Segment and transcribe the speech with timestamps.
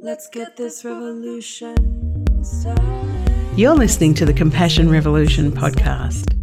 [0.00, 3.56] Let's get this revolution started.
[3.56, 6.34] You're listening to the Compassion Revolution podcast.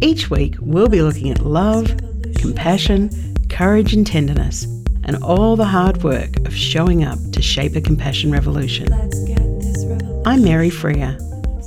[0.00, 1.96] Each week, we'll be looking at love,
[2.36, 3.10] compassion,
[3.50, 4.66] courage, and tenderness,
[5.02, 8.86] and all the hard work of showing up to shape a compassion revolution.
[8.86, 10.22] Let's get this revolution.
[10.24, 11.18] I'm Mary Freer,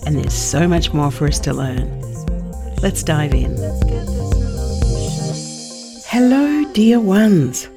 [0.06, 2.00] and there's so much more for us to learn.
[2.82, 3.58] Let's dive in.
[3.58, 6.02] Let's get this revolution.
[6.08, 7.68] Hello, dear ones.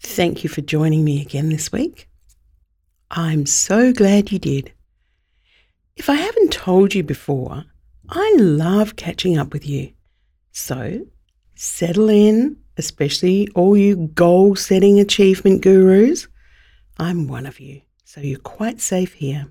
[0.00, 2.06] Thank you for joining me again this week.
[3.16, 4.72] I'm so glad you did.
[5.94, 7.64] If I haven't told you before,
[8.08, 9.92] I love catching up with you.
[10.50, 11.06] So
[11.54, 16.26] settle in, especially all you goal setting achievement gurus.
[16.98, 19.46] I'm one of you, so you're quite safe here.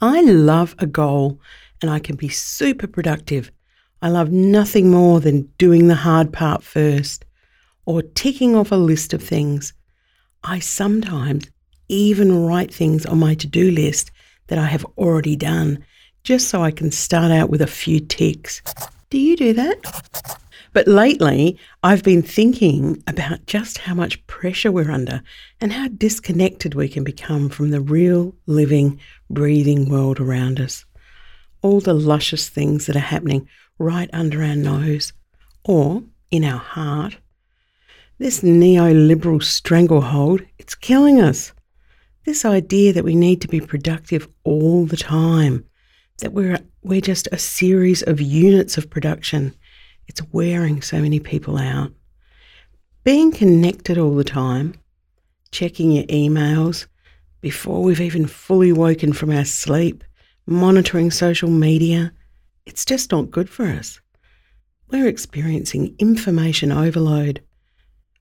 [0.00, 1.42] I love a goal
[1.82, 3.52] and I can be super productive.
[4.00, 7.26] I love nothing more than doing the hard part first
[7.84, 9.74] or ticking off a list of things.
[10.42, 11.50] I sometimes
[11.88, 14.10] even write things on my to do list
[14.46, 15.84] that I have already done
[16.22, 18.62] just so I can start out with a few ticks.
[19.10, 20.36] Do you do that?
[20.72, 25.22] But lately, I've been thinking about just how much pressure we're under
[25.60, 30.84] and how disconnected we can become from the real, living, breathing world around us.
[31.62, 35.12] All the luscious things that are happening right under our nose
[35.64, 37.16] or in our heart.
[38.20, 41.54] This neoliberal stranglehold, it's killing us.
[42.26, 45.64] This idea that we need to be productive all the time,
[46.18, 49.54] that we're, we're just a series of units of production,
[50.06, 51.92] it's wearing so many people out.
[53.04, 54.74] Being connected all the time,
[55.50, 56.88] checking your emails
[57.40, 60.04] before we've even fully woken from our sleep,
[60.44, 62.12] monitoring social media,
[62.66, 63.98] it's just not good for us.
[64.88, 67.40] We're experiencing information overload.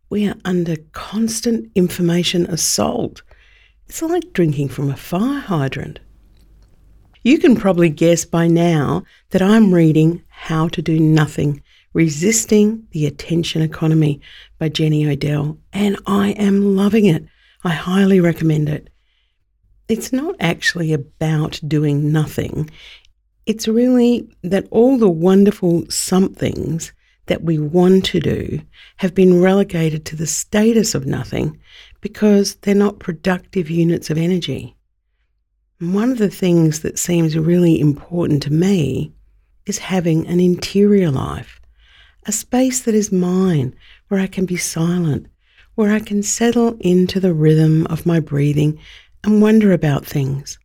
[0.10, 3.22] We are under constant information assault.
[3.88, 6.00] It's like drinking from a fire hydrant.
[7.24, 11.62] You can probably guess by now that I'm reading How to Do Nothing
[11.94, 14.22] Resisting the Attention Economy
[14.58, 17.26] by Jenny Odell, and I am loving it.
[17.64, 18.90] I highly recommend it.
[19.88, 22.70] It's not actually about doing nothing,
[23.50, 26.94] it's really that all the wonderful somethings
[27.30, 28.60] that we want to do
[28.98, 31.58] have been relegated to the status of nothing
[32.02, 34.76] because they're not productive units of energy.
[35.80, 39.14] And one of the things that seems really important to me
[39.68, 41.62] is having an interior life,
[42.26, 43.76] a space that is mine,
[44.08, 45.28] where I can be silent,
[45.76, 48.80] where I can settle into the rhythm of my breathing
[49.24, 50.58] and wonder about things,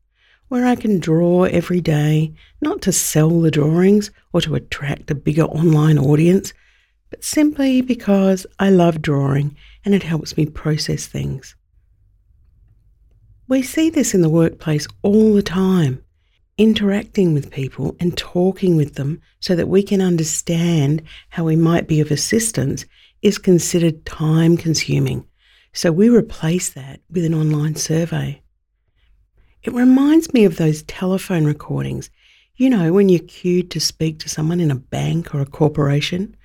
[0.49, 5.15] where I can draw every day, not to sell the drawings or to attract a
[5.15, 6.53] bigger online audience,
[7.10, 11.54] but simply because I love drawing and it helps me process things.
[13.47, 16.03] We see this in the workplace all the time,
[16.56, 21.87] interacting with people and talking with them so that we can understand how we might
[21.87, 22.87] be of assistance
[23.22, 25.27] is considered time consuming.
[25.72, 28.41] So we replace that with an online survey.
[29.65, 32.11] It reminds me of those telephone recordings.
[32.57, 36.37] You know, when you're queued to speak to someone in a bank or a corporation,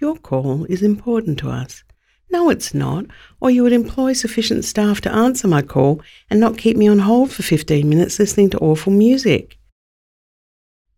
[0.00, 1.84] your call is important to us.
[2.30, 3.04] No, it's not,
[3.40, 6.00] or you would employ sufficient staff to answer my call
[6.30, 9.58] and not keep me on hold for 15 minutes listening to awful music.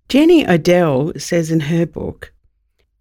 [0.09, 2.33] Jenny Odell says in her book,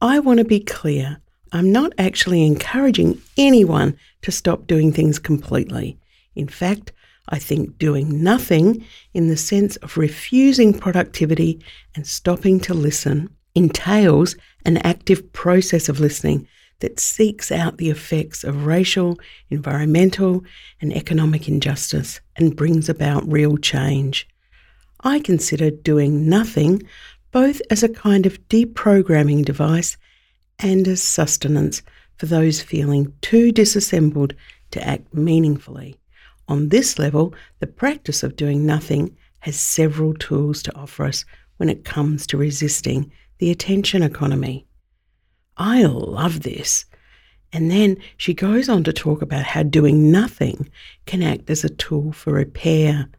[0.02, 1.22] I want to be clear.
[1.52, 6.00] I'm not actually encouraging anyone to stop doing things completely.
[6.36, 6.92] In fact,
[7.30, 11.64] I think doing nothing in the sense of refusing productivity
[11.96, 14.36] and stopping to listen entails
[14.66, 16.48] an active process of listening
[16.80, 19.18] that seeks out the effects of racial,
[19.50, 20.44] environmental,
[20.82, 24.28] and economic injustice and brings about real change.
[25.02, 26.84] I consider doing nothing
[27.32, 29.98] both as a kind of deprogramming device
[30.60, 31.82] and as sustenance
[32.18, 34.34] for those feeling too disassembled
[34.72, 35.98] to act meaningfully.
[36.54, 41.26] On this level, the practice of doing nothing has several tools to offer us
[41.58, 44.68] when it comes to resisting the attention economy.
[45.58, 46.86] I love this.
[47.54, 50.70] And then she goes on to talk about how doing nothing
[51.08, 53.10] can act as a tool for repair.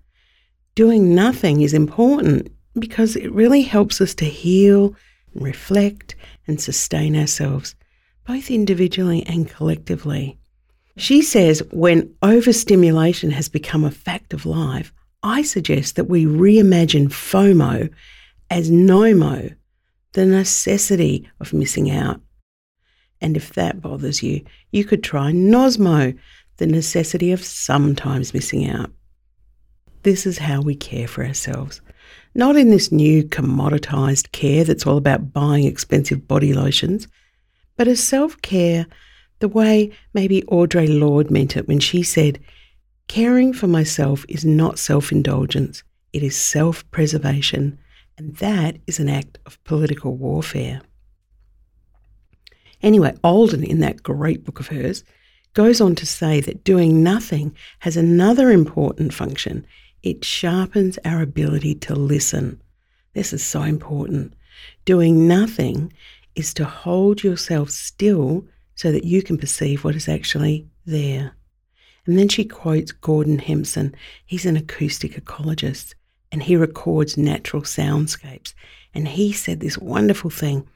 [0.76, 4.94] Doing nothing is important because it really helps us to heal,
[5.32, 6.14] and reflect,
[6.46, 7.74] and sustain ourselves,
[8.28, 10.38] both individually and collectively.
[10.96, 14.92] She says when overstimulation has become a fact of life,
[15.22, 17.90] I suggest that we reimagine FOMO
[18.50, 19.54] as NOMO,
[20.12, 22.20] the necessity of missing out.
[23.20, 26.16] And if that bothers you, you could try Nosmo,
[26.58, 28.90] the necessity of sometimes missing out.
[30.02, 31.80] This is how we care for ourselves.
[32.34, 37.08] Not in this new commoditized care that's all about buying expensive body lotions,
[37.76, 38.86] but as self care
[39.40, 42.38] the way maybe Audre Lorde meant it when she said,
[43.08, 45.82] Caring for myself is not self indulgence,
[46.12, 47.78] it is self preservation,
[48.16, 50.80] and that is an act of political warfare.
[52.82, 55.04] Anyway, Odell, in that great book of hers,
[55.54, 59.66] goes on to say that doing nothing has another important function.
[60.02, 62.60] It sharpens our ability to listen.
[63.14, 64.34] This is so important.
[64.84, 65.92] Doing nothing
[66.34, 71.32] is to hold yourself still so that you can perceive what is actually there.
[72.06, 73.94] And then she quotes Gordon Hempton.
[74.26, 75.94] He's an acoustic ecologist
[76.32, 78.54] and he records natural soundscapes.
[78.92, 80.66] And he said this wonderful thing.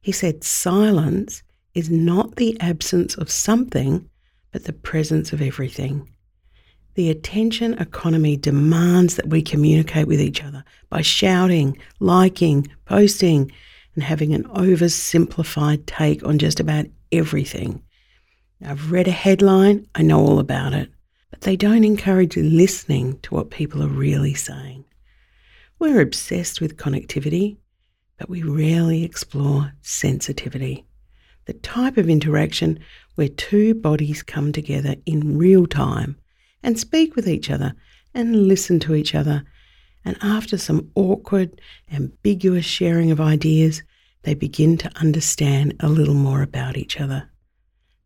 [0.00, 1.42] He said, Silence
[1.74, 4.08] is not the absence of something,
[4.52, 6.08] but the presence of everything.
[6.94, 13.50] The attention economy demands that we communicate with each other by shouting, liking, posting,
[13.94, 16.86] and having an oversimplified take on just about
[17.18, 17.82] everything.
[18.64, 20.90] I've read a headline, I know all about it,
[21.30, 24.84] but they don't encourage listening to what people are really saying.
[25.78, 27.56] We're obsessed with connectivity,
[28.18, 30.86] but we rarely explore sensitivity
[31.46, 32.78] the type of interaction
[33.14, 36.16] where two bodies come together in real time
[36.62, 37.74] and speak with each other
[38.14, 39.44] and listen to each other.
[40.04, 41.60] And after some awkward,
[41.92, 43.82] ambiguous sharing of ideas,
[44.24, 47.30] they begin to understand a little more about each other.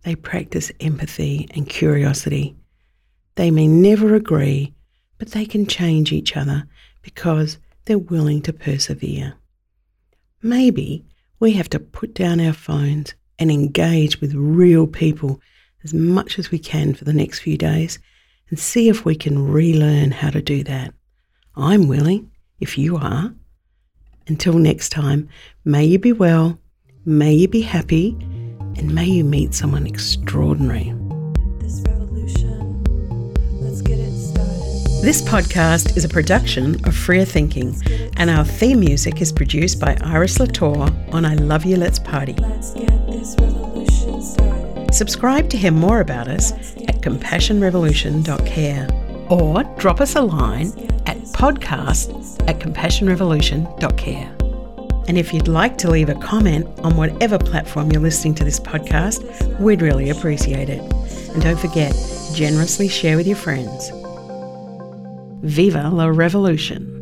[0.03, 2.57] They practice empathy and curiosity.
[3.37, 4.75] They may never agree,
[5.19, 6.67] but they can change each other
[7.03, 9.35] because they're willing to persevere.
[10.43, 11.05] Maybe
[11.41, 15.41] we have to put down our phones and engage with real people
[15.85, 17.99] as much as we can for the next few days
[18.51, 20.93] and see if we can relearn how to do that.
[21.55, 22.31] I'm willing,
[22.61, 23.35] if you are.
[24.29, 25.29] Until next time,
[25.65, 26.59] may you be well,
[27.07, 28.11] may you be happy,
[28.77, 30.93] and may you meet someone extraordinary.
[31.61, 32.85] This revolution.
[33.59, 35.03] Let's get it started.
[35.03, 37.75] This podcast is a production of Freer Thinking,
[38.19, 42.35] and our theme music is produced by Iris Latour on I Love You Let's Party.
[42.35, 44.93] Let's get this revolution started.
[44.93, 46.53] Subscribe to hear more about us
[46.87, 48.89] at compassionrevolution.care
[49.31, 50.88] or drop us a line at
[51.39, 54.37] podcast at compassionrevolution.care.
[55.07, 58.59] And if you'd like to leave a comment on whatever platform you're listening to this
[58.59, 60.81] podcast, we'd really appreciate it.
[61.33, 61.95] And don't forget,
[62.35, 63.93] generously share with your friends.
[65.45, 66.98] Viva la revolution!